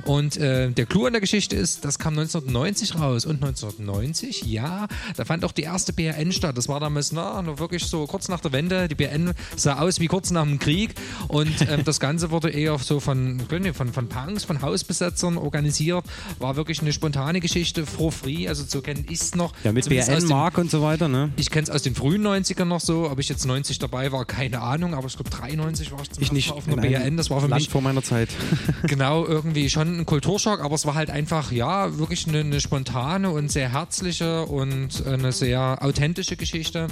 [0.04, 3.24] Und äh, der Clou an der Geschichte ist, das kam 1990 raus.
[3.26, 6.56] Und 1990, ja, da fand auch die erste BRN statt.
[6.56, 8.88] Das war damals, na, nur wirklich so kurz nach der Wende.
[8.88, 10.94] Die BRN sah aus wie kurz nach dem Krieg.
[11.28, 13.40] Und ähm, das Ganze wurde eher so von,
[13.74, 16.04] von, von Punks, von Hausbesetzern organisiert.
[16.38, 18.48] War wirklich eine spontane Geschichte, for free.
[18.48, 19.52] Also so kenne ich es noch.
[19.64, 21.32] Ja, mit dem- BN-Mark und so weiter, ne?
[21.36, 24.24] ich kenne es aus den frühen 90ern noch so, ob ich jetzt 90 dabei war,
[24.24, 27.30] keine Ahnung, aber ich glaube 93 war ich zum Ich nicht auf einer BRN, das
[27.30, 28.28] war für Land mich vor meiner Zeit.
[28.84, 33.30] genau irgendwie schon ein Kulturschock, aber es war halt einfach, ja, wirklich eine, eine spontane
[33.30, 36.86] und sehr herzliche und eine sehr authentische Geschichte.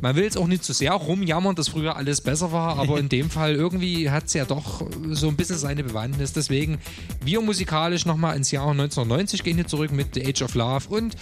[0.00, 3.08] Man will jetzt auch nicht zu sehr rumjammern, dass früher alles besser war, aber in
[3.08, 6.32] dem Fall irgendwie hat es ja doch so ein bisschen seine Bewandtnis.
[6.32, 6.78] Deswegen
[7.24, 11.16] wir musikalisch nochmal ins Jahr 1990 gehen hier zurück mit The Age of Love und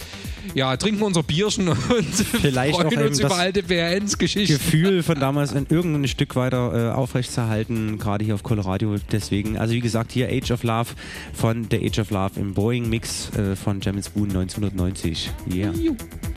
[0.53, 1.77] ja, trinken unser Bierchen und
[2.41, 4.53] Vielleicht freuen uns über alte BRNs-Geschichten.
[4.53, 8.95] Gefühl von damals in irgendein Stück weiter äh, aufrechtzuerhalten, gerade hier auf Colorado.
[9.11, 10.89] Deswegen, also wie gesagt, hier Age of Love
[11.33, 15.31] von The Age of Love im Boeing Mix äh, von Jam Spoon 1990.
[15.51, 15.71] Yeah.
[15.71, 16.34] Come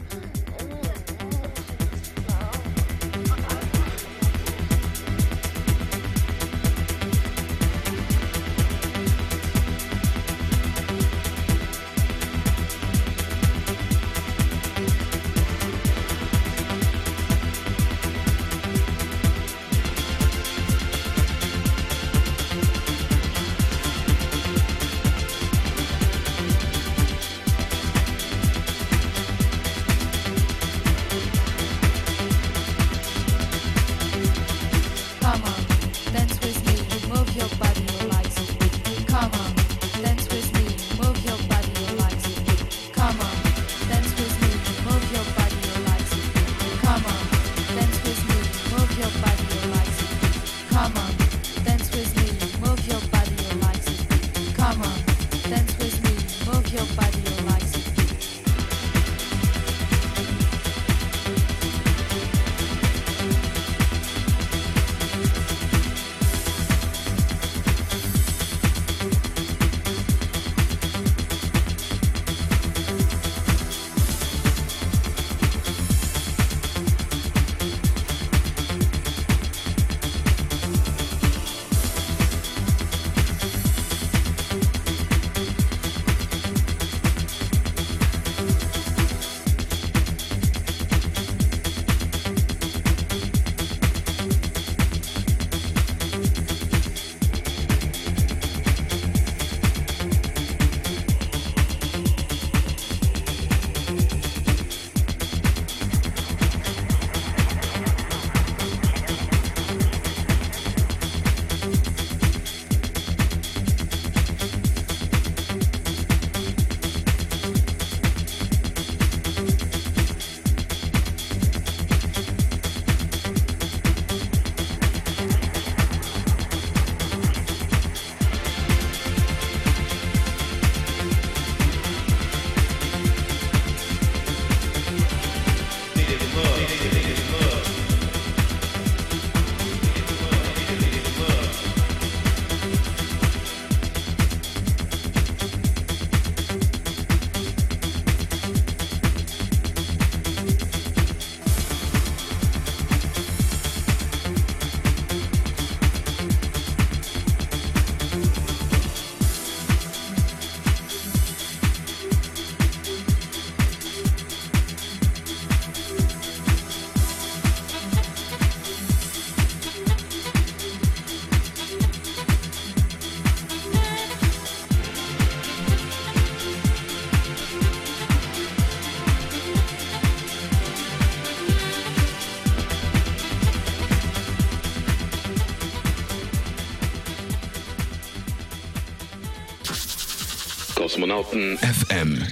[190.99, 192.25] Kosmonauten FM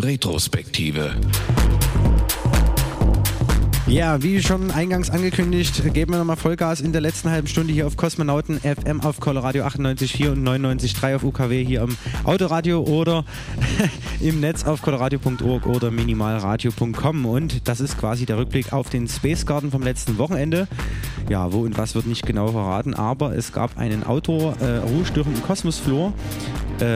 [0.00, 1.14] Retrospektive.
[3.86, 7.86] Ja, wie schon eingangs angekündigt, geben wir nochmal Vollgas in der letzten halben Stunde hier
[7.86, 13.24] auf Kosmonauten FM auf Coloradio 98.4 und 99.3 auf UKW hier im Autoradio oder
[14.20, 17.26] im Netz auf coloradio.org oder minimalradio.com.
[17.26, 20.66] Und das ist quasi der Rückblick auf den Space Garden vom letzten Wochenende.
[21.28, 25.78] Ja, wo und was wird nicht genau verraten, aber es gab einen Outdoor-Ruhestörung im Kosmos
[25.78, 26.51] Floor äh,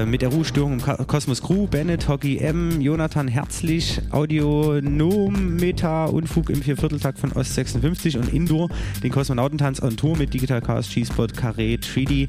[0.06, 6.62] mit der Ruhestörung im Kosmos Crew, Bennett, Hockey M, Jonathan Herzlich, Audionom, Meta, Unfug im
[6.62, 8.68] Viervierteltakt von Ost 56 und Indoor,
[9.02, 12.28] den Kosmonautentanz on Tour mit Digital Chaos, G-Spot, Carré, 3D,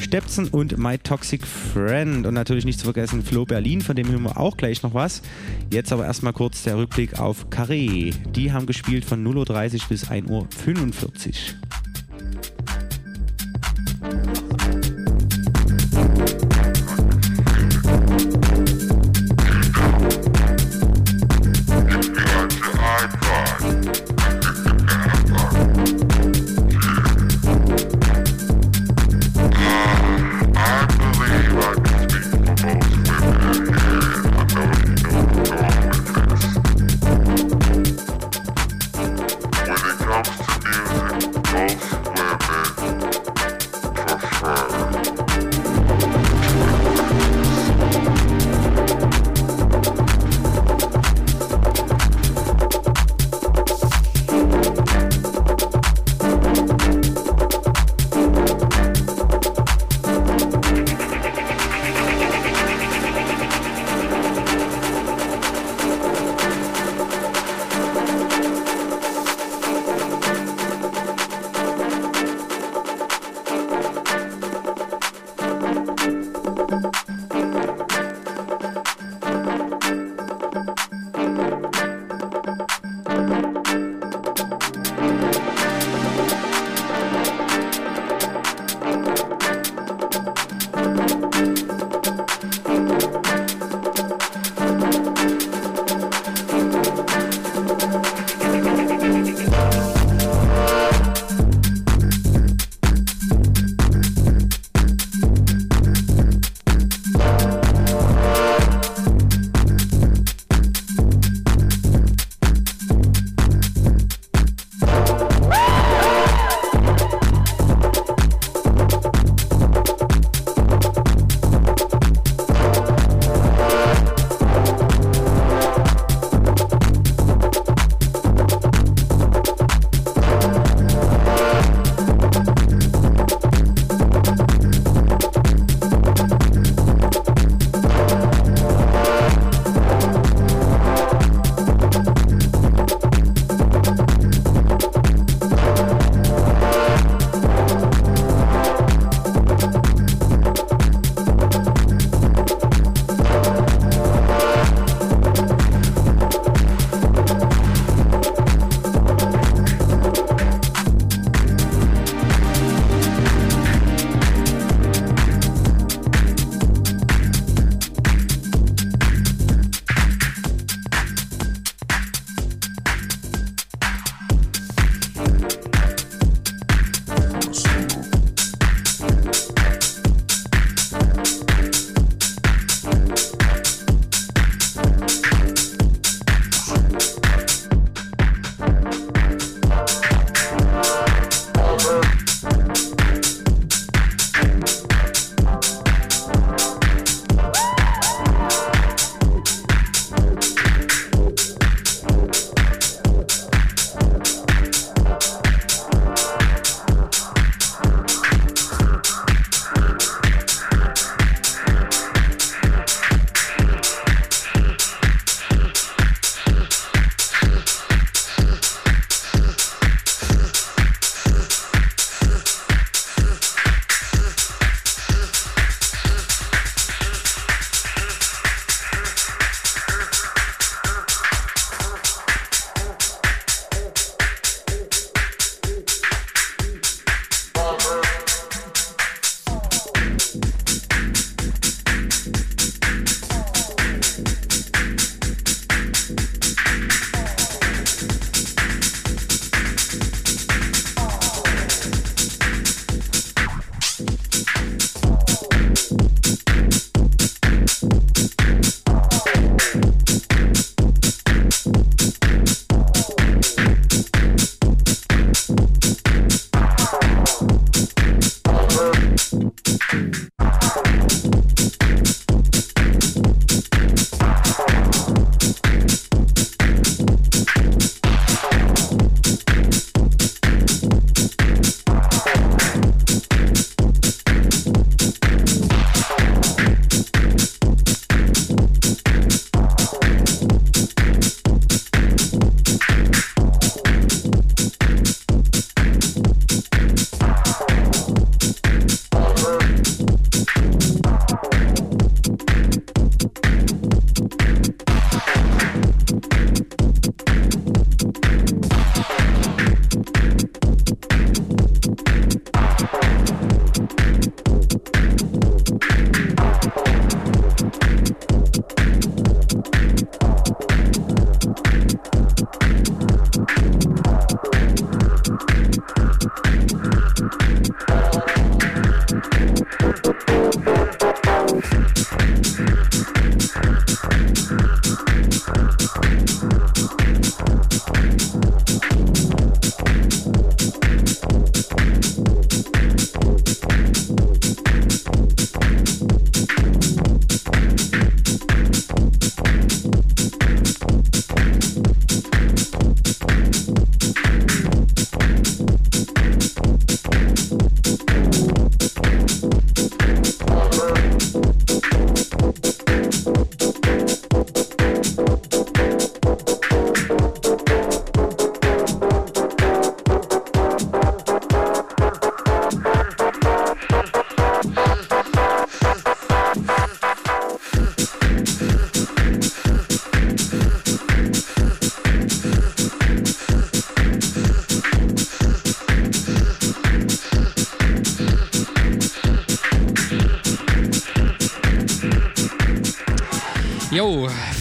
[0.00, 2.26] Stepson und My Toxic Friend.
[2.26, 5.22] Und natürlich nicht zu vergessen Flo Berlin, von dem hören wir auch gleich noch was.
[5.70, 8.14] Jetzt aber erstmal kurz der Rückblick auf Carré.
[8.34, 10.46] Die haben gespielt von 0.30 Uhr bis 1.45 Uhr.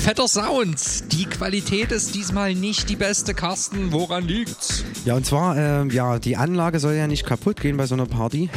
[0.04, 1.14] Fetter Sound.
[1.14, 3.34] Die Qualität ist diesmal nicht die beste.
[3.34, 4.84] Carsten, woran liegt's?
[5.06, 8.06] Ja, und zwar, ähm, ja, die Anlage soll ja nicht kaputt gehen bei so einer
[8.06, 8.50] Party.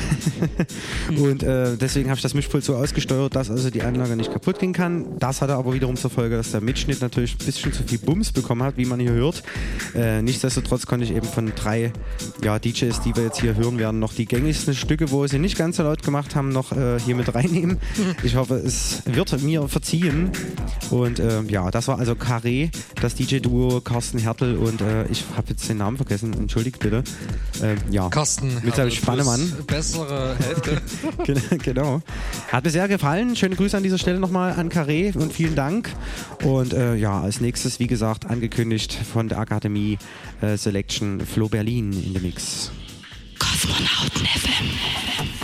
[1.16, 4.58] und äh, deswegen habe ich das Mischpult so ausgesteuert, dass also die Anlage nicht kaputt
[4.58, 5.18] gehen kann.
[5.20, 8.32] Das hatte aber wiederum zur Folge, dass der Mitschnitt natürlich ein bisschen zu viel Bums
[8.32, 9.44] bekommen hat, wie man hier hört.
[9.94, 11.92] Äh, nichtsdestotrotz konnte ich eben von drei
[12.42, 15.56] ja, DJs, die wir jetzt hier hören werden, noch die gängigsten Stücke, wo sie nicht
[15.56, 17.78] ganz so laut gemacht haben, noch äh, hier mit reinnehmen.
[18.22, 20.32] Ich hoffe, es wird mir verziehen.
[20.90, 25.48] Und äh, ja, das war also Carré, das DJ-Duo Carsten Hertel und äh, ich habe
[25.50, 27.02] jetzt den Namen vergessen, entschuldigt bitte.
[27.62, 29.52] Äh, ja, Carsten mit seinem Spannemann.
[29.66, 30.80] Bessere Hälfte.
[31.62, 32.02] genau.
[32.50, 33.36] Hat mir sehr gefallen.
[33.36, 35.90] Schöne Grüße an dieser Stelle nochmal an Carré und vielen Dank.
[36.44, 39.98] Und äh, ja, als nächstes, wie gesagt, angekündigt von der Akademie
[40.40, 42.70] äh, Selection Flo Berlin in der Mix.
[43.38, 45.35] Kosmonauten FM.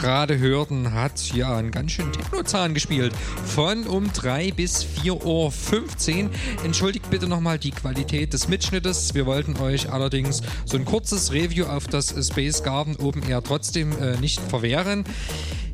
[0.00, 3.12] Gerade hörten, hat ja einen ganz schönen Technozahn gespielt.
[3.44, 6.30] Von um 3 bis 4.15 Uhr.
[6.64, 9.14] Entschuldigt bitte nochmal die Qualität des Mitschnittes.
[9.14, 13.92] Wir wollten euch allerdings so ein kurzes Review auf das Space Garden Open Air trotzdem
[14.00, 15.04] äh, nicht verwehren.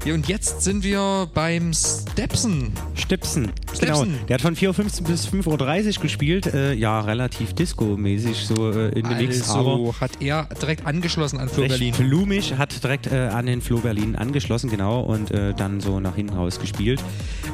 [0.04, 2.72] Ja, und jetzt sind wir beim Stepson.
[2.94, 3.50] Stepson.
[3.86, 4.04] Genau.
[4.28, 6.46] Der hat von 4.15 Uhr bis 5.30 Uhr gespielt.
[6.52, 9.50] Äh, ja, relativ Disco-mäßig so äh, in dem Mix.
[9.50, 11.94] Also hat er direkt angeschlossen an Flo Berlin.
[11.96, 16.16] blumig, hat direkt äh, an den Flo Berlin angeschlossen, genau, und äh, dann so nach
[16.16, 17.02] hinten raus gespielt.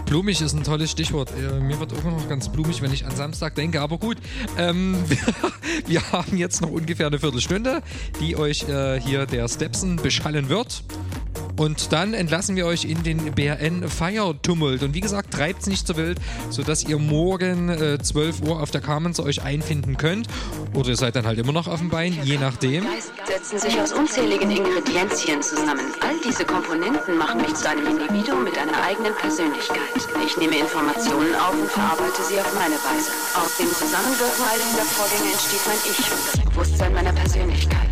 [0.07, 1.31] Blumig ist ein tolles Stichwort.
[1.31, 3.81] Äh, mir wird auch noch ganz blumig, wenn ich an Samstag denke.
[3.81, 4.17] Aber gut,
[4.59, 5.19] ähm, wir,
[5.87, 7.83] wir haben jetzt noch ungefähr eine Viertelstunde,
[8.21, 10.83] die euch äh, hier der Stepson beschallen wird.
[11.61, 14.83] Und dann entlassen wir euch in den BRN Feiertummelt.
[14.83, 16.19] Und wie gesagt, treibt es nicht so wild,
[16.49, 20.27] sodass ihr morgen äh, 12 Uhr auf der Carmens euch einfinden könnt.
[20.73, 22.87] Oder ihr seid dann halt immer noch auf dem Bein, je nachdem.
[23.27, 25.85] setzen sich aus unzähligen Ingredienzien zusammen.
[26.01, 29.81] All diese Komponenten machen mich zu einem Individuum mit einer eigenen Persönlichkeit.
[30.25, 33.11] Ich nehme Informationen auf und verarbeite sie auf meine Weise.
[33.37, 37.90] Aus dem Zusammenwirken all dieser Vorgänge entsteht mein Ich und das Bewusstsein meiner Persönlichkeit.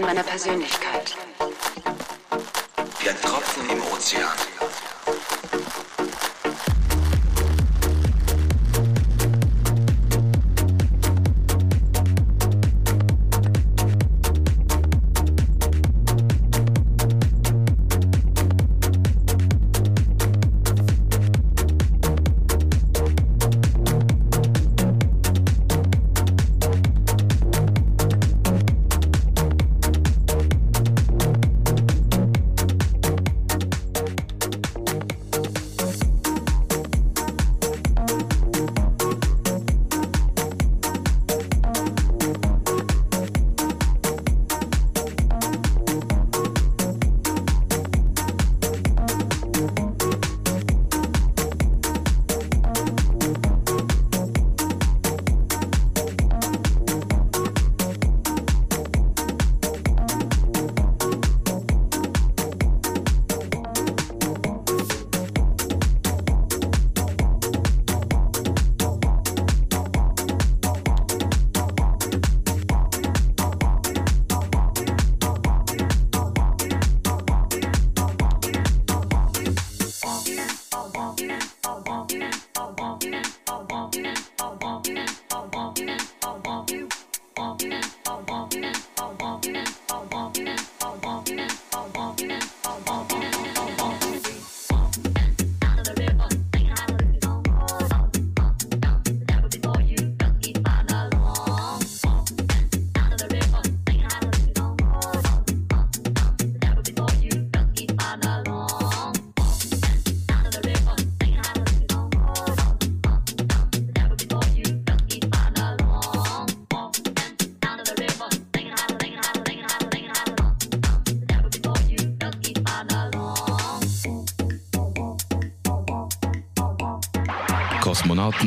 [0.00, 0.79] Bewusstsein meiner Persönlichkeit.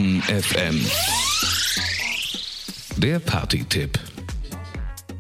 [0.04, 0.82] Kosmonauten FM.
[2.98, 3.98] Der Party-Tipp.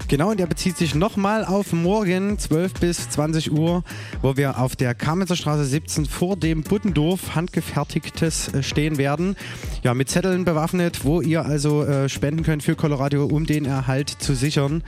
[0.09, 3.83] Genau, und der bezieht sich nochmal auf morgen 12 bis 20 Uhr,
[4.21, 9.37] wo wir auf der Kamenzer Straße 17 vor dem Buttendorf handgefertigtes äh, stehen werden.
[9.83, 14.09] Ja, mit Zetteln bewaffnet, wo ihr also äh, spenden könnt für Colorado, um den Erhalt
[14.09, 14.83] zu sichern.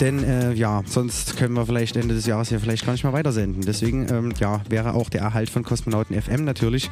[0.00, 3.12] Denn äh, ja, sonst können wir vielleicht Ende des Jahres ja vielleicht gar nicht mehr
[3.12, 3.62] weitersenden.
[3.62, 6.90] Deswegen ähm, ja, wäre auch der Erhalt von Kosmonauten FM natürlich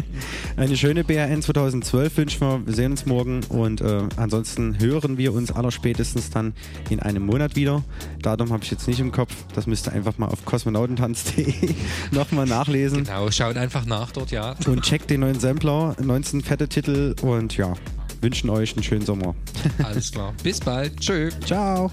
[0.56, 2.66] Eine schöne BRN 2012 wünschen wir.
[2.66, 6.54] Wir sehen uns morgen und äh, ansonsten hören wir uns allerspätestens dann
[6.90, 7.84] in einem Monat wieder.
[8.20, 9.32] Datum habe ich jetzt nicht im Kopf.
[9.54, 11.74] Das müsst ihr einfach mal auf kosmonautentanz.de
[12.10, 13.04] nochmal nachlesen.
[13.04, 14.56] Genau, schaut einfach nach dort, ja.
[14.66, 17.74] Und checkt den neuen Sampler, 19 fette Titel und ja,
[18.22, 19.36] wünschen euch einen schönen Sommer.
[19.84, 20.34] Alles klar.
[20.42, 20.98] Bis bald.
[20.98, 21.30] Tschö.
[21.46, 21.92] Ciao.